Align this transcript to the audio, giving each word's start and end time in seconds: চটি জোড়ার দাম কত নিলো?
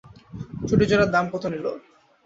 চটি 0.67 0.85
জোড়ার 0.89 1.09
দাম 1.13 1.25
কত 1.33 1.43
নিলো? 1.53 1.71